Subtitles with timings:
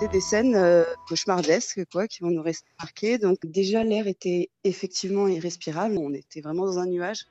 [0.00, 3.18] C'était des scènes euh, cauchemardesques quoi, qui vont nous rester marquées.
[3.18, 5.98] Donc déjà, l'air était effectivement irrespirable.
[5.98, 7.26] On était vraiment dans un nuage.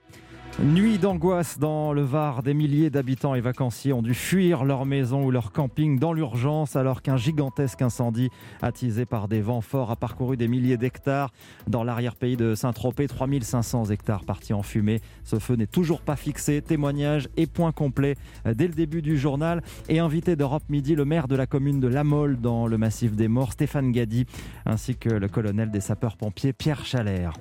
[0.60, 5.24] Nuit d'angoisse dans le Var, des milliers d'habitants et vacanciers ont dû fuir leur maison
[5.24, 8.32] ou leur camping dans l'urgence alors qu'un gigantesque incendie
[8.64, 11.32] attisé par des vents forts a parcouru des milliers d'hectares
[11.68, 15.00] dans l'arrière-pays de Saint-Tropez, 3500 hectares partis en fumée.
[15.24, 16.64] Ce feu n'est toujours pas fixé.
[16.64, 21.28] Témoignage et point complet dès le début du journal et invité d'Europe Midi le maire
[21.28, 24.26] de la commune de La Mole dans le massif des Morts, Stéphane Gadi,
[24.66, 27.34] ainsi que le colonel des sapeurs-pompiers Pierre Chalère.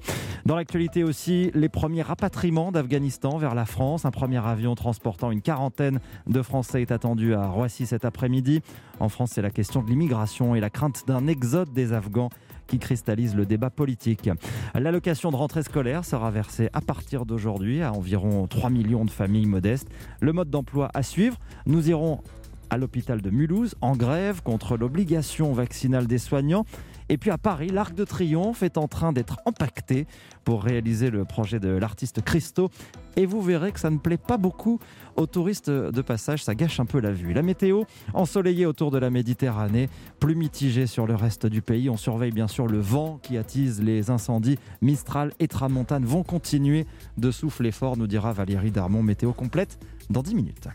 [0.45, 3.06] Dans l'actualité aussi, les premiers rapatriements d'Afghanistan
[3.39, 4.05] vers la France.
[4.05, 8.63] Un premier avion transportant une quarantaine de Français est attendu à Roissy cet après-midi.
[8.99, 12.31] En France, c'est la question de l'immigration et la crainte d'un exode des Afghans
[12.67, 14.29] qui cristallise le débat politique.
[14.75, 19.47] L'allocation de rentrée scolaire sera versée à partir d'aujourd'hui à environ 3 millions de familles
[19.47, 19.89] modestes.
[20.21, 22.23] Le mode d'emploi à suivre, nous irons
[22.71, 26.65] à l'hôpital de Mulhouse en grève contre l'obligation vaccinale des soignants
[27.09, 30.07] et puis à Paris, l'Arc de Triomphe est en train d'être empaqueté
[30.45, 32.71] pour réaliser le projet de l'artiste Christo.
[33.17, 34.81] Et vous verrez que ça ne plaît pas beaucoup
[35.15, 37.33] aux touristes de passage, ça gâche un peu la vue.
[37.33, 39.89] La météo, ensoleillée autour de la Méditerranée,
[40.21, 41.89] plus mitigée sur le reste du pays.
[41.89, 44.59] On surveille bien sûr le vent qui attise les incendies.
[44.83, 46.87] Mistral et Tramontane vont continuer
[47.17, 49.03] de souffler fort, nous dira Valérie Darmon.
[49.03, 49.79] Météo complète
[50.11, 50.69] dans 10 minutes.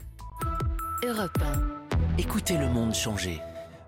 [1.03, 1.80] Europe 1.
[2.17, 3.39] Écoutez le monde changer.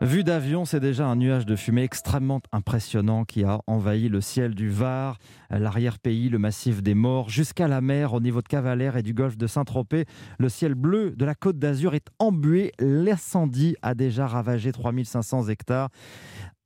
[0.01, 4.53] Vu d'avion, c'est déjà un nuage de fumée extrêmement impressionnant qui a envahi le ciel
[4.53, 5.17] du Var,
[5.49, 9.37] l'arrière-pays, le massif des morts, jusqu'à la mer au niveau de Cavalère et du golfe
[9.37, 10.05] de Saint-Tropez.
[10.39, 12.73] Le ciel bleu de la côte d'Azur est embué.
[12.79, 15.89] L'incendie a déjà ravagé 3500 hectares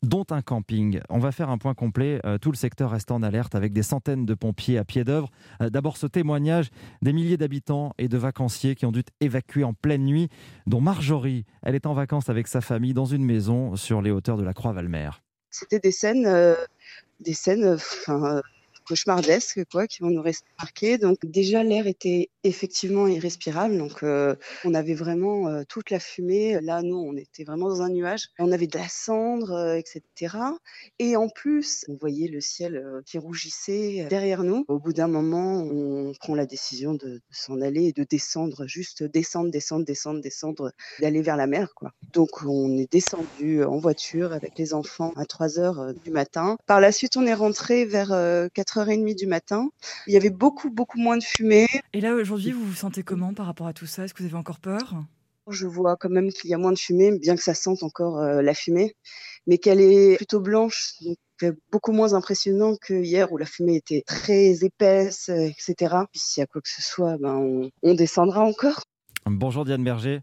[0.04, 1.00] dont un camping.
[1.10, 2.20] On va faire un point complet.
[2.26, 5.30] Euh, tout le secteur reste en alerte avec des centaines de pompiers à pied d'œuvre.
[5.62, 6.70] Euh, d'abord, ce témoignage
[7.02, 10.30] des milliers d'habitants et de vacanciers qui ont dû évacuer en pleine nuit,
[10.68, 11.46] dont Marjorie.
[11.64, 14.54] Elle est en vacances avec sa famille dans une maison sur les hauteurs de la
[14.54, 15.10] Croix-Valmer.
[15.50, 16.56] C'était des scènes, euh,
[17.20, 17.78] des scènes,
[18.88, 20.98] cauchemardesques quoi, qui vont nous rester marqués.
[20.98, 23.78] Donc déjà l'air était effectivement irrespirable.
[23.78, 26.60] Donc euh, on avait vraiment euh, toute la fumée.
[26.62, 28.30] Là nous on était vraiment dans un nuage.
[28.40, 30.36] On avait de la cendre, euh, etc.
[31.00, 34.66] Et en plus on voyait le ciel qui rougissait derrière nous.
[34.68, 39.04] Au bout d'un moment on prend la décision de, s'en aller et de descendre, juste
[39.04, 41.92] descendre, descendre, descendre, descendre, d'aller vers la mer quoi.
[42.14, 46.58] Donc on est descendu en voiture avec les enfants à 3 heures du matin.
[46.66, 48.10] Par la suite on est rentré vers
[48.54, 49.70] 4 4h30 du matin.
[50.08, 51.68] Il y avait beaucoup, beaucoup moins de fumée.
[51.94, 54.04] Et là, aujourd'hui, vous vous sentez comment par rapport à tout ça?
[54.04, 54.94] Est-ce que vous avez encore peur?
[55.50, 58.20] Je vois quand même qu'il y a moins de fumée, bien que ça sente encore
[58.20, 58.96] euh, la fumée,
[59.48, 61.18] mais qu'elle est plutôt blanche, donc
[61.72, 65.96] beaucoup moins impressionnant que hier où la fumée était très épaisse, euh, etc.
[66.12, 68.84] Puis s'il y a quoi que ce soit, ben on, on descendra encore.
[69.26, 70.20] Bonjour Diane Berger.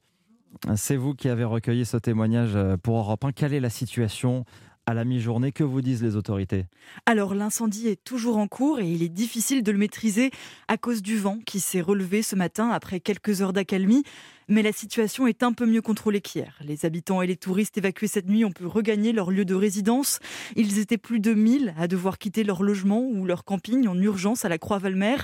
[0.76, 3.32] C'est vous qui avez recueilli ce témoignage euh, pour Europe 1.
[3.32, 4.44] Quelle est la situation
[4.86, 5.52] à la mi-journée.
[5.52, 6.66] Que vous disent les autorités?
[7.06, 10.30] Alors l'incendie est toujours en cours et il est difficile de le maîtriser
[10.68, 14.04] à cause du vent qui s'est relevé ce matin après quelques heures d'accalmie.
[14.48, 16.58] Mais la situation est un peu mieux contrôlée qu'hier.
[16.60, 20.18] Les habitants et les touristes évacués cette nuit ont pu regagner leur lieu de résidence.
[20.54, 24.44] Ils étaient plus de 1000 à devoir quitter leur logement ou leur camping en urgence
[24.44, 25.16] à la Croix-Valmer.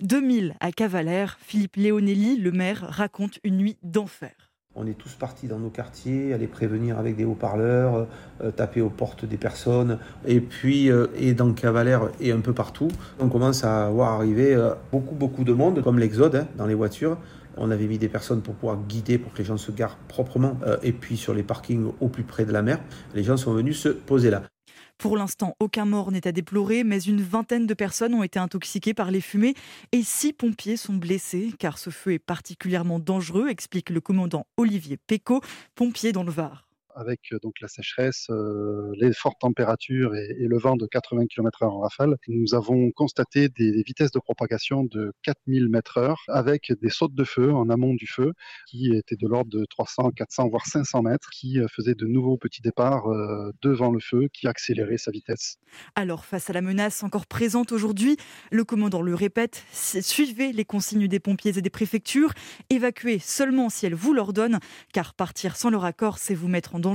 [0.00, 1.38] 2000 à Cavalère.
[1.40, 4.47] Philippe Léonelli, le maire, raconte une nuit d'enfer.
[4.80, 8.06] On est tous partis dans nos quartiers, aller prévenir avec des haut-parleurs,
[8.42, 12.52] euh, taper aux portes des personnes, et puis euh, et dans Cavalère et un peu
[12.52, 12.86] partout.
[13.18, 16.76] On commence à voir arriver euh, beaucoup beaucoup de monde, comme l'exode hein, dans les
[16.76, 17.18] voitures.
[17.56, 20.56] On avait mis des personnes pour pouvoir guider, pour que les gens se garent proprement,
[20.84, 22.78] et puis sur les parkings au plus près de la mer,
[23.16, 24.44] les gens sont venus se poser là.
[24.98, 28.94] Pour l'instant, aucun mort n'est à déplorer, mais une vingtaine de personnes ont été intoxiquées
[28.94, 29.54] par les fumées
[29.92, 34.96] et six pompiers sont blessés, car ce feu est particulièrement dangereux, explique le commandant Olivier
[34.96, 35.40] Péco,
[35.76, 36.67] pompier dans le Var
[36.98, 41.66] avec euh, donc la sécheresse, euh, les fortes températures et, le vent de 80 km/h
[41.66, 47.14] en rafale, nous avons constaté des, vitesses de propagation de 4000 m/h avec des sautes
[47.14, 48.32] de feu en amont du feu
[48.66, 52.36] qui étaient de l'ordre de 300, 400 voire 500 mètres, qui euh, faisaient de nouveaux
[52.36, 53.06] petits départs
[53.62, 55.56] devant le feu, qui accéléraient sa vitesse.
[55.94, 58.16] Alors face à la menace encore présente aujourd'hui,
[58.50, 62.32] le commandant le répète, suivez les consignes des pompiers et des préfectures,
[62.70, 64.58] évacuez seulement si elles vous l'ordonnent,
[64.92, 66.87] car partir sans leur accord, c'est vous mettre en danger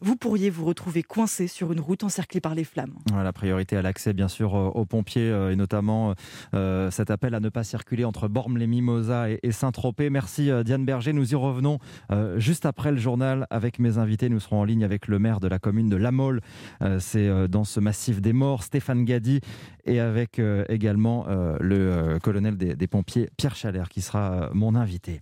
[0.00, 2.94] vous pourriez vous retrouver coincé sur une route encerclée par les flammes.
[3.12, 6.14] la priorité à l'accès, bien sûr, aux pompiers euh, et notamment
[6.54, 10.10] euh, cet appel à ne pas circuler entre Bormes-les-Mimosas et, Saint-Tropez.
[10.10, 11.12] Merci euh, Diane Berger.
[11.12, 11.78] Nous y revenons
[12.36, 14.28] juste après le journal avec mes invités.
[14.28, 16.40] Nous serons en ligne avec le maire de la commune de La Mole.
[16.98, 19.40] C'est dans ce massif des morts, Stéphane Gadi,
[19.84, 21.26] et avec également
[21.60, 25.20] le colonel des, des, pompiers, Pierre Chalère, qui sera mon invité.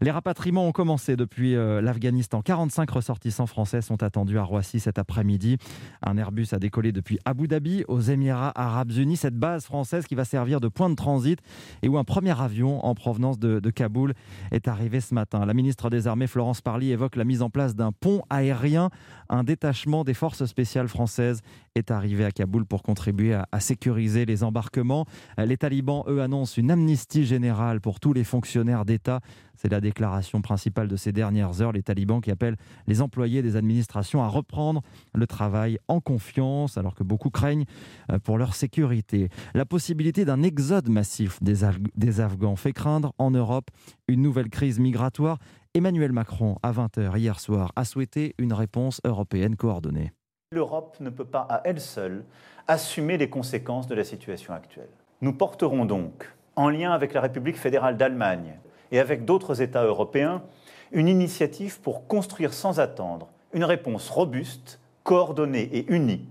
[0.00, 2.42] Les rapatriements ont commencé depuis l'Afghanistan.
[2.42, 5.56] 45 ressortissants français français sont attendus à Roissy cet après-midi.
[6.02, 10.14] Un Airbus a décollé depuis Abu Dhabi aux Émirats arabes unis, cette base française qui
[10.14, 11.40] va servir de point de transit
[11.80, 14.12] et où un premier avion en provenance de, de Kaboul
[14.50, 15.46] est arrivé ce matin.
[15.46, 18.90] La ministre des Armées, Florence Parly, évoque la mise en place d'un pont aérien.
[19.30, 21.40] Un détachement des forces spéciales françaises
[21.76, 25.06] est arrivé à Kaboul pour contribuer à, sécuriser les embarquements.
[25.38, 29.20] Les talibans, eux, annoncent une amnistie générale pour tous les fonctionnaires d'État.
[29.56, 31.72] C'est la déclaration principale de ces dernières heures.
[31.72, 32.56] Les talibans qui appellent
[32.86, 34.82] les employés des administrations à reprendre
[35.14, 37.64] le travail en confiance, alors que beaucoup craignent
[38.10, 39.28] euh, pour leur sécurité.
[39.54, 43.70] La possibilité d'un exode massif des, des Afghans fait craindre en Europe
[44.08, 45.38] une nouvelle crise migratoire.
[45.74, 50.12] Emmanuel Macron, à 20h hier soir, a souhaité une réponse européenne coordonnée.
[50.52, 52.24] L'Europe ne peut pas à elle seule
[52.68, 54.88] assumer les conséquences de la situation actuelle.
[55.20, 58.60] Nous porterons donc, en lien avec la République fédérale d'Allemagne
[58.92, 60.44] et avec d'autres États européens,
[60.92, 66.28] une initiative pour construire sans attendre une réponse robuste, coordonnée et unie,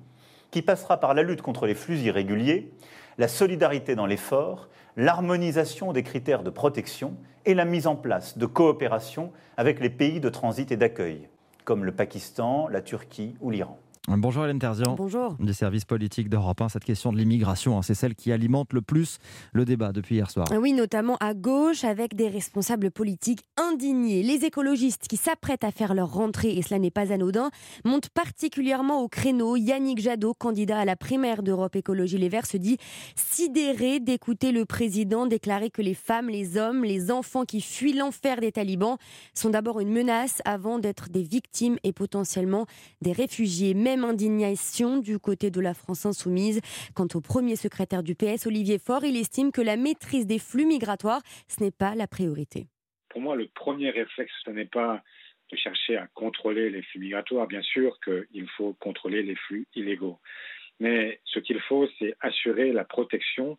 [0.50, 2.72] qui passera par la lutte contre les flux irréguliers,
[3.18, 8.46] la solidarité dans l'effort, l'harmonisation des critères de protection et la mise en place de
[8.46, 11.28] coopération avec les pays de transit et d'accueil,
[11.66, 13.78] comme le Pakistan, la Turquie ou l'Iran.
[14.08, 14.94] Bonjour Hélène Terzian.
[14.96, 15.36] Bonjour.
[15.40, 16.70] Du service politique d'Europe 1.
[16.70, 19.18] Cette question de l'immigration, hein, c'est celle qui alimente le plus
[19.52, 20.48] le débat depuis hier soir.
[20.56, 24.22] Oui, notamment à gauche, avec des responsables politiques indignés.
[24.22, 27.50] Les écologistes qui s'apprêtent à faire leur rentrée, et cela n'est pas anodin,
[27.84, 29.56] montent particulièrement au créneau.
[29.56, 32.78] Yannick Jadot, candidat à la primaire d'Europe Écologie Les Verts, se dit
[33.16, 38.40] sidéré d'écouter le président déclarer que les femmes, les hommes, les enfants qui fuient l'enfer
[38.40, 38.98] des talibans
[39.34, 42.68] sont d'abord une menace avant d'être des victimes et potentiellement
[43.02, 43.74] des réfugiés.
[43.74, 46.62] Même indignation du côté de la France insoumise.
[46.94, 50.66] Quant au premier secrétaire du PS, Olivier Faure, il estime que la maîtrise des flux
[50.66, 52.68] migratoires, ce n'est pas la priorité.
[53.10, 55.02] Pour moi, le premier réflexe, ce n'est pas
[55.52, 57.48] de chercher à contrôler les flux migratoires.
[57.48, 60.20] Bien sûr qu'il faut contrôler les flux illégaux.
[60.80, 63.58] Mais ce qu'il faut, c'est assurer la protection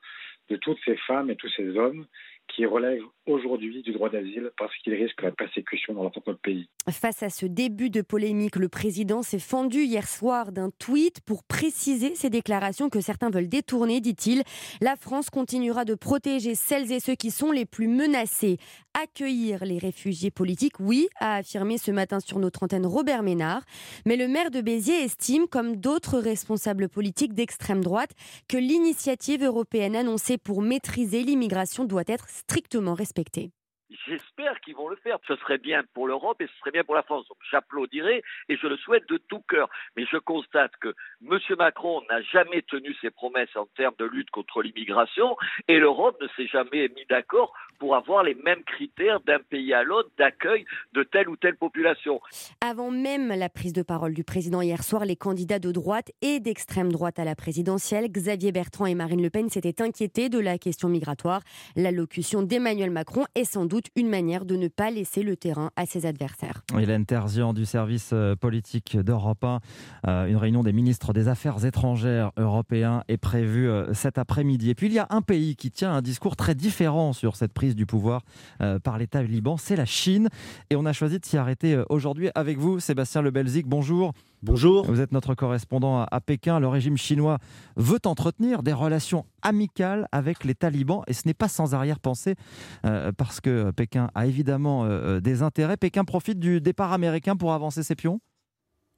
[0.49, 2.07] de toutes ces femmes et tous ces hommes
[2.49, 6.69] qui relèvent aujourd'hui du droit d'asile parce qu'ils risquent la persécution dans notre pays.
[6.89, 11.43] Face à ce début de polémique, le président s'est fendu hier soir d'un tweet pour
[11.43, 14.43] préciser ses déclarations que certains veulent détourner, dit-il.
[14.81, 18.59] La France continuera de protéger celles et ceux qui sont les plus menacés.
[18.95, 23.63] Accueillir les réfugiés politiques, oui, a affirmé ce matin sur notre antenne Robert Ménard.
[24.07, 28.13] Mais le maire de Béziers estime, comme d'autres responsables politiques d'extrême droite,
[28.49, 33.16] que l'initiative européenne annoncée pour maîtriser l'immigration doit être strictement respectée.
[33.17, 33.56] respecter.
[34.09, 35.19] J'espère qu'ils vont le faire.
[35.29, 37.27] Ce serait bien pour l'Europe et ce serait bien pour la France.
[37.29, 39.69] Donc j'applaudirai et je le souhaite de tout cœur.
[39.97, 40.95] Mais je constate que
[41.25, 41.39] M.
[41.57, 45.37] Macron n'a jamais tenu ses promesses en termes de lutte contre l'immigration
[45.69, 49.85] et l'Europe ne s'est jamais mis d'accord pour avoir les mêmes critères d'un pays à
[49.85, 52.21] l'autre d'accueil de telle ou telle population.
[52.61, 56.41] Avant même la prise de parole du président hier soir, les candidats de droite et
[56.41, 60.59] d'extrême droite à la présidentielle, Xavier Bertrand et Marine Le Pen, s'étaient inquiétés de la
[60.59, 61.43] question migratoire.
[61.77, 65.87] L'allocution d'Emmanuel Macron est sans doute une manière de ne pas laisser le terrain à
[65.87, 66.63] ses adversaires.
[66.79, 69.61] Hélène Terzian du service politique d'Europe 1.
[70.07, 74.71] Euh, une réunion des ministres des Affaires étrangères européens est prévue euh, cet après-midi.
[74.71, 77.53] Et puis il y a un pays qui tient un discours très différent sur cette
[77.53, 78.23] prise du pouvoir
[78.61, 80.29] euh, par l'État liban, c'est la Chine.
[80.71, 83.67] Et on a choisi de s'y arrêter aujourd'hui avec vous, Sébastien Lebelzik.
[83.67, 84.13] Bonjour.
[84.47, 84.87] Bonjour.
[84.87, 86.61] Vous êtes notre correspondant à Pékin.
[86.61, 87.39] Le régime chinois
[87.75, 92.37] veut entretenir des relations amicales avec les talibans et ce n'est pas sans arrière-pensée
[92.85, 95.77] euh, parce que Pékin a évidemment euh, des intérêts.
[95.77, 98.21] Pékin profite du départ américain pour avancer ses pions?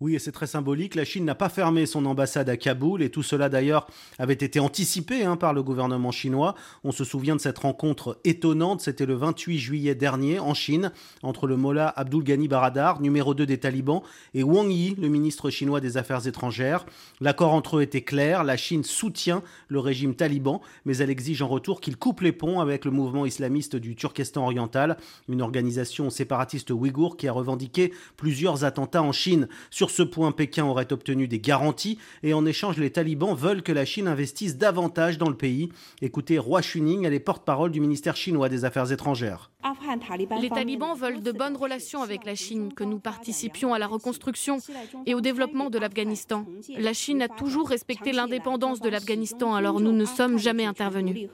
[0.00, 0.94] Oui, et c'est très symbolique.
[0.94, 3.88] La Chine n'a pas fermé son ambassade à Kaboul, et tout cela d'ailleurs
[4.20, 6.54] avait été anticipé hein, par le gouvernement chinois.
[6.84, 10.92] On se souvient de cette rencontre étonnante, c'était le 28 juillet dernier en Chine,
[11.24, 14.02] entre le mollah Abdul Ghani Baradar, numéro 2 des talibans,
[14.34, 16.86] et Wang Yi, le ministre chinois des Affaires étrangères.
[17.20, 21.48] L'accord entre eux était clair, la Chine soutient le régime taliban, mais elle exige en
[21.48, 24.96] retour qu'il coupe les ponts avec le mouvement islamiste du Turkestan oriental,
[25.28, 29.48] une organisation séparatiste ouïghour qui a revendiqué plusieurs attentats en Chine.
[29.70, 33.72] Sur ce point, Pékin aurait obtenu des garanties et en échange, les talibans veulent que
[33.72, 35.70] la Chine investisse davantage dans le pays.
[36.02, 39.50] Écoutez, Roi Chuning, elle est porte-parole du ministère chinois des Affaires étrangères.
[40.40, 44.58] Les talibans veulent de bonnes relations avec la Chine, que nous participions à la reconstruction
[45.06, 46.44] et au développement de l'Afghanistan.
[46.76, 51.28] La Chine a toujours respecté l'indépendance de l'Afghanistan, alors nous ne sommes jamais intervenus.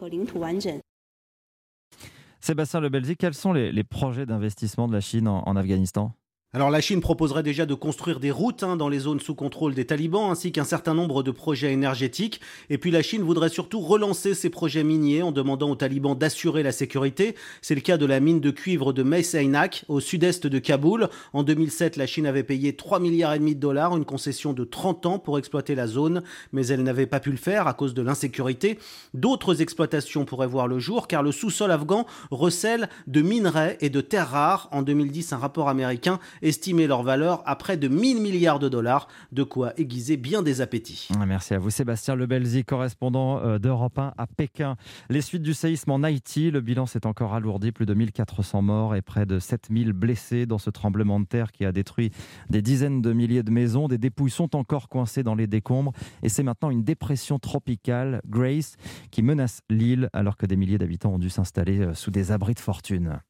[2.41, 6.13] Sébastien Lebelzi, quels sont les, les projets d'investissement de la Chine en, en Afghanistan?
[6.57, 9.75] Alors la Chine proposerait déjà de construire des routes hein, dans les zones sous contrôle
[9.75, 12.41] des talibans, ainsi qu'un certain nombre de projets énergétiques.
[12.71, 16.63] Et puis la Chine voudrait surtout relancer ses projets miniers en demandant aux talibans d'assurer
[16.63, 17.35] la sécurité.
[17.61, 21.09] C'est le cas de la mine de cuivre de Meiseinak, au sud-est de Kaboul.
[21.33, 24.63] En 2007, la Chine avait payé 3 milliards et demi de dollars, une concession de
[24.63, 27.95] 30 ans pour exploiter la zone, mais elle n'avait pas pu le faire à cause
[27.95, 28.79] de l'insécurité.
[29.13, 34.01] D'autres exploitations pourraient voir le jour, car le sous-sol afghan recèle de minerais et de
[34.01, 34.69] terres rares.
[34.71, 39.09] En 2010, un rapport américain estimait leur valeur à près de 1000 milliards de dollars,
[39.33, 41.09] de quoi aiguiser bien des appétits.
[41.19, 44.77] Ah, merci à vous Sébastien Lebelzi, correspondant euh, d'Europe 1 à Pékin.
[45.09, 48.95] Les suites du séisme en Haïti, le bilan s'est encore alourdi, plus de 1400 morts
[48.95, 52.11] et près de 7000 blessés dans ce tremblement de terre qui a détruit
[52.51, 53.89] des dizaines de milliers de maisons.
[53.89, 58.77] Des dépouilles sont encore coincées dans les décombres et c'est maintenant une dépression tropicale, Grace,
[59.11, 62.55] qui menace l'île alors que des milliers d'habitants ont dû s'installer euh, sous des abris
[62.55, 63.21] de fortune.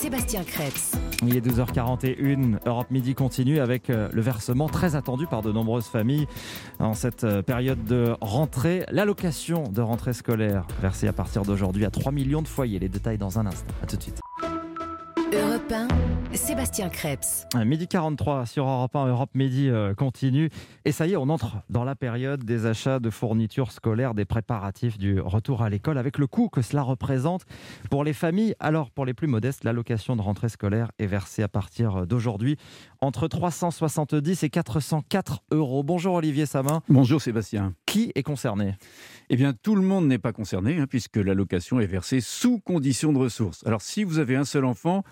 [0.00, 0.98] Sébastien Krebs.
[1.26, 5.88] Il est 12h41, Europe Midi continue avec euh, le versement très attendu par de nombreuses
[5.88, 6.26] familles
[6.78, 8.86] en cette euh, période de rentrée.
[8.90, 12.78] L'allocation de rentrée scolaire versée à partir d'aujourd'hui à 3 millions de foyers.
[12.78, 13.74] Les détails dans un instant.
[13.82, 14.20] A tout de suite.
[15.34, 15.88] Europe 1,
[16.32, 17.46] Sébastien Krebs.
[17.64, 20.48] Midi 43 sur Europe 1, Europe Midi euh, continue.
[20.84, 24.24] Et ça y est, on entre dans la période des achats de fournitures scolaires, des
[24.24, 27.46] préparatifs du retour à l'école, avec le coût que cela représente
[27.90, 28.54] pour les familles.
[28.60, 32.56] Alors, pour les plus modestes, l'allocation de rentrée scolaire est versée à partir d'aujourd'hui
[33.00, 35.82] entre 370 et 404 euros.
[35.82, 36.82] Bonjour Olivier Samin.
[36.88, 37.74] Bonjour Sébastien.
[37.86, 38.76] Qui est concerné?
[39.30, 43.12] Eh bien, tout le monde n'est pas concerné, hein, puisque l'allocation est versée sous condition
[43.12, 43.64] de ressources.
[43.66, 45.02] Alors, si vous avez un seul enfant,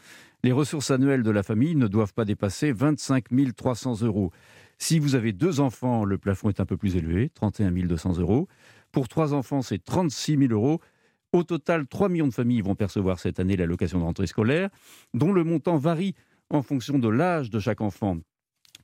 [0.44, 3.24] les ressources annuelles de la famille ne doivent pas dépasser 25
[3.56, 4.30] 300 euros.
[4.78, 8.46] Si vous avez deux enfants, le plafond est un peu plus élevé, 31 200 euros.
[8.92, 10.80] Pour trois enfants, c'est 36 000 euros.
[11.32, 14.70] Au total, 3 millions de familles vont percevoir cette année l'allocation de rentrée scolaire,
[15.12, 16.14] dont le montant varie
[16.48, 18.18] en fonction de l'âge de chaque enfant.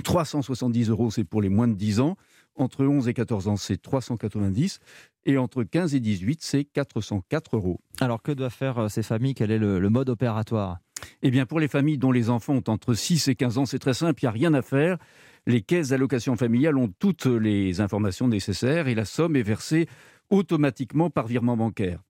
[0.03, 2.17] 370 euros, c'est pour les moins de 10 ans.
[2.57, 4.81] Entre 11 et 14 ans, c'est 390.
[5.25, 7.81] Et entre 15 et 18, c'est 404 euros.
[8.01, 9.35] Alors, que doivent faire euh, ces familles?
[9.35, 10.79] Quel est le mode opératoire?
[11.23, 13.79] Eh bien, pour les familles dont les enfants ont entre 6 et 15 ans, c'est
[13.79, 14.99] très simple, il n'y a rien à faire.
[15.47, 19.87] Les caisses d'allocation familiale ont toutes les informations nécessaires et la somme est versée
[20.31, 22.01] automatiquement par virement bancaire.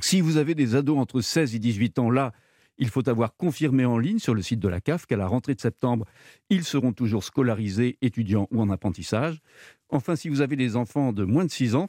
[0.00, 2.32] Si vous avez des ados entre 16 et 18 ans, là,
[2.78, 5.54] il faut avoir confirmé en ligne sur le site de la CAF qu'à la rentrée
[5.54, 6.06] de septembre,
[6.50, 9.40] ils seront toujours scolarisés, étudiants ou en apprentissage.
[9.90, 11.88] Enfin, si vous avez des enfants de moins de 6 ans,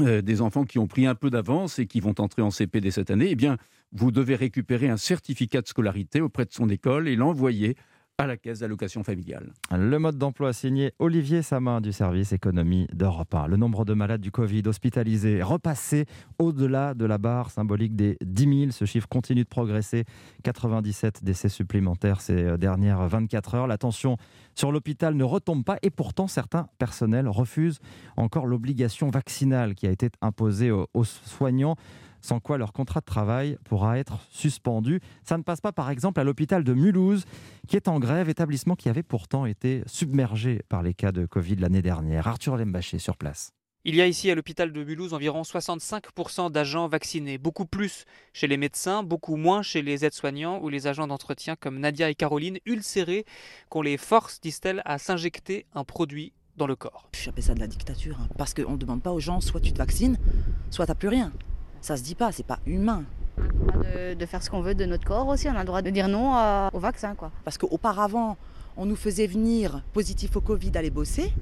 [0.00, 2.80] euh, des enfants qui ont pris un peu d'avance et qui vont entrer en CP
[2.80, 3.56] dès cette année, eh bien,
[3.92, 7.76] vous devez récupérer un certificat de scolarité auprès de son école et l'envoyer
[8.20, 9.52] à la caisse d'allocation familiale.
[9.70, 13.46] Le mode d'emploi signé Olivier Samin du service économie d'Europe 1.
[13.46, 16.06] Le nombre de malades du Covid hospitalisés repassé
[16.40, 18.70] au-delà de la barre symbolique des 10 000.
[18.72, 20.04] Ce chiffre continue de progresser.
[20.42, 23.66] 97 décès supplémentaires ces euh, dernières 24 heures.
[23.68, 24.16] La tension
[24.56, 27.78] sur l'hôpital ne retombe pas et pourtant certains personnels refusent
[28.16, 31.76] encore l'obligation vaccinale qui a été imposée aux soignants
[32.20, 35.00] sans quoi leur contrat de travail pourra être suspendu.
[35.24, 37.24] Ça ne passe pas par exemple à l'hôpital de Mulhouse,
[37.66, 41.56] qui est en grève, établissement qui avait pourtant été submergé par les cas de Covid
[41.56, 42.28] l'année dernière.
[42.28, 43.52] Arthur Lembaché sur place.
[43.84, 48.48] Il y a ici à l'hôpital de Mulhouse environ 65% d'agents vaccinés, beaucoup plus chez
[48.48, 52.58] les médecins, beaucoup moins chez les aides-soignants ou les agents d'entretien comme Nadia et Caroline,
[52.66, 53.24] ulcérés,
[53.70, 57.08] qu'on les force, disent-elles, à s'injecter un produit dans le corps.
[57.14, 59.60] Je appelle ça de la dictature, hein, parce qu'on ne demande pas aux gens soit
[59.60, 60.18] tu te vaccines,
[60.70, 61.32] soit tu n'as plus rien.
[61.80, 63.04] Ça se dit pas, c'est pas humain.
[63.38, 65.60] On a le droit de, faire ce qu'on veut de notre corps aussi, on a
[65.60, 66.32] le droit de dire non
[66.72, 67.14] au vaccin.
[67.14, 67.30] Quoi.
[67.44, 68.36] Parce qu'auparavant,
[68.76, 71.32] on nous faisait venir positif au Covid aller bosser.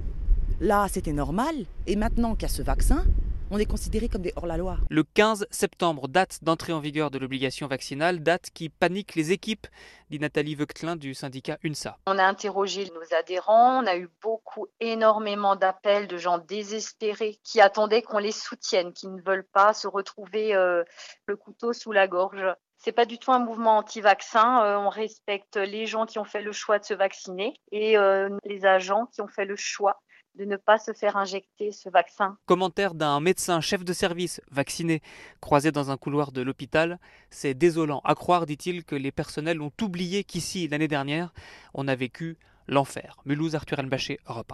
[0.60, 1.54] Là, c'était normal.
[1.86, 3.04] Et maintenant qu'il y a ce vaccin,
[3.50, 4.78] on est considéré comme des hors-la-loi.
[4.90, 9.66] Le 15 septembre, date d'entrée en vigueur de l'obligation vaccinale, date qui panique les équipes,
[10.10, 11.98] dit Nathalie Veuctlin du syndicat UNSA.
[12.06, 17.60] On a interrogé nos adhérents, on a eu beaucoup, énormément d'appels de gens désespérés qui
[17.60, 20.82] attendaient qu'on les soutienne, qui ne veulent pas se retrouver euh,
[21.26, 22.44] le couteau sous la gorge.
[22.78, 24.64] C'est pas du tout un mouvement anti-vaccin.
[24.64, 28.28] Euh, on respecte les gens qui ont fait le choix de se vacciner et euh,
[28.44, 30.02] les agents qui ont fait le choix
[30.36, 32.36] de ne pas se faire injecter ce vaccin.
[32.46, 35.02] Commentaire d'un médecin chef de service vacciné
[35.40, 36.98] croisé dans un couloir de l'hôpital.
[37.30, 41.32] C'est désolant à croire, dit-il, que les personnels ont oublié qu'ici, l'année dernière,
[41.74, 42.36] on a vécu
[42.68, 43.16] l'enfer.
[43.25, 44.52] Mulhouse, Arthur Elbaché, Europe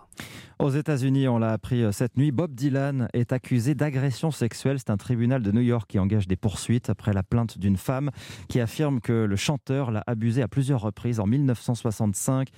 [0.61, 0.65] 1.
[0.65, 4.79] Aux États-Unis, on l'a appris euh, cette nuit, Bob Dylan est accusé d'agression sexuelle.
[4.79, 8.11] C'est un tribunal de New York qui engage des poursuites après la plainte d'une femme
[8.49, 12.49] qui affirme que le chanteur l'a abusée à plusieurs reprises en 1965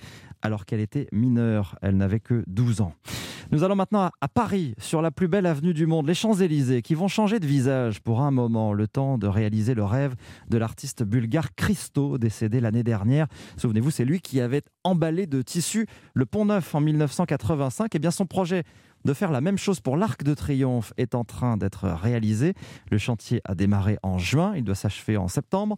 [0.41, 1.77] alors qu'elle était mineure.
[1.81, 2.93] Elle n'avait que 12 ans.
[3.51, 6.95] Nous allons maintenant à Paris, sur la plus belle avenue du monde, les Champs-Élysées, qui
[6.95, 10.15] vont changer de visage pour un moment, le temps de réaliser le rêve
[10.49, 13.27] de l'artiste bulgare Christo, décédé l'année dernière.
[13.57, 17.95] Souvenez-vous, c'est lui qui avait emballé de tissu le Pont Neuf en 1985.
[17.95, 18.63] Et bien son projet
[19.05, 22.53] de faire la même chose pour l'Arc de Triomphe est en train d'être réalisé.
[22.91, 25.77] Le chantier a démarré en juin, il doit s'achever en septembre.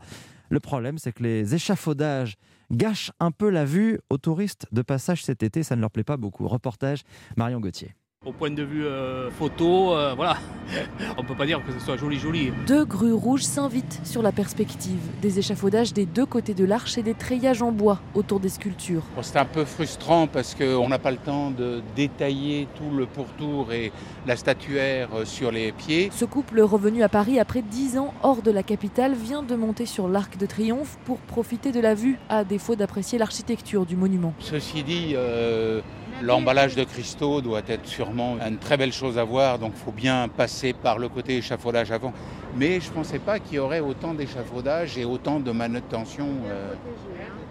[0.50, 2.38] Le problème, c'est que les échafaudages
[2.72, 5.62] gâchent un peu la vue aux touristes de passage cet été.
[5.62, 6.48] Ça ne leur plaît pas beaucoup.
[6.48, 7.04] Reportage
[7.36, 7.94] Marion Gauthier.
[8.28, 10.36] Au point de vue euh, photo, euh, voilà,
[11.18, 12.52] on ne peut pas dire que ce soit joli joli.
[12.68, 17.04] Deux grues rouges s'invitent sur la perspective, des échafaudages des deux côtés de l'arche et
[17.04, 19.04] des treillages en bois autour des sculptures.
[19.16, 23.06] Bon, c'est un peu frustrant parce qu'on n'a pas le temps de détailler tout le
[23.06, 23.94] pourtour et
[24.26, 26.10] la statuaire euh, sur les pieds.
[26.12, 29.86] Ce couple revenu à Paris après dix ans hors de la capitale vient de monter
[29.86, 34.34] sur l'Arc de Triomphe pour profiter de la vue, à défaut d'apprécier l'architecture du monument.
[34.40, 35.80] Ceci dit, euh,
[36.22, 39.92] L'emballage de cristaux doit être sûrement une très belle chose à voir, donc il faut
[39.92, 42.12] bien passer par le côté échafaudage avant.
[42.56, 46.74] Mais je ne pensais pas qu'il y aurait autant d'échafaudage et autant de manutention euh,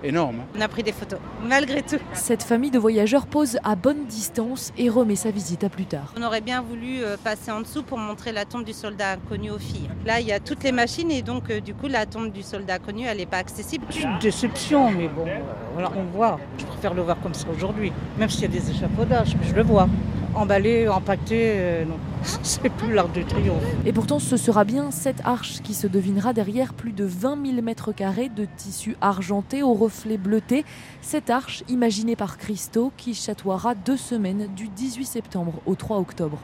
[0.02, 0.42] énorme.
[0.56, 1.96] On a pris des photos, malgré tout.
[2.12, 6.12] Cette famille de voyageurs pose à bonne distance et remet sa visite à plus tard.
[6.18, 9.50] On aurait bien voulu euh, passer en dessous pour montrer la tombe du soldat inconnu
[9.50, 9.88] aux filles.
[10.04, 12.42] Là, il y a toutes les machines et donc, euh, du coup, la tombe du
[12.42, 13.86] soldat inconnu, elle n'est pas accessible.
[14.02, 15.26] Une déception, mais bon,
[15.74, 16.38] voilà, on voit.
[16.58, 19.54] Je préfère le voir comme ça aujourd'hui, même s'il y a des échafaudages, mais je
[19.54, 19.88] le vois
[20.37, 21.99] emballé, empaqueté, euh, non.
[22.43, 23.64] c'est plus l'arc de triomphe.
[23.85, 27.62] Et pourtant, ce sera bien cette arche qui se devinera derrière plus de 20 000
[27.62, 30.64] mètres carrés de tissu argenté au reflet bleuté.
[31.00, 36.38] Cette arche imaginée par Christo qui chatoiera deux semaines du 18 septembre au 3 octobre.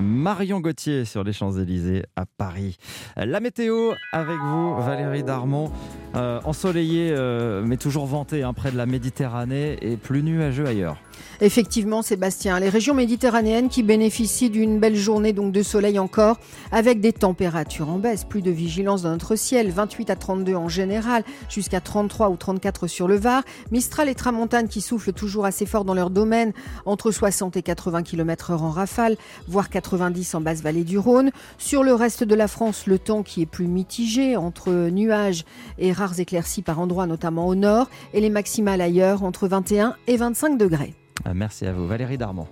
[0.00, 2.78] Marion Gauthier sur les Champs-Élysées à Paris.
[3.16, 5.70] La météo avec vous, Valérie Darmon.
[6.14, 10.98] Euh, ensoleillé, euh, mais toujours vanté hein, près de la Méditerranée et plus nuageux ailleurs.
[11.40, 16.38] Effectivement, Sébastien, les régions méditerranéennes qui bénéficient d'une belle journée donc de soleil encore,
[16.72, 20.68] avec des températures en baisse, plus de vigilance dans notre ciel, 28 à 32 en
[20.68, 23.42] général, jusqu'à 33 ou 34 sur le Var.
[23.72, 26.52] Mistral et Tramontane qui soufflent toujours assez fort dans leur domaine,
[26.86, 29.16] entre 60 et 80 km/h en rafale,
[29.48, 31.30] voire 90 en basse vallée du Rhône.
[31.58, 35.44] Sur le reste de la France, le temps qui est plus mitigé, entre nuages
[35.78, 40.16] et rares éclaircies par endroits, notamment au nord, et les maximales ailleurs, entre 21 et
[40.16, 40.94] 25 degrés.
[41.34, 42.46] Merci à vous, Valérie Darmon.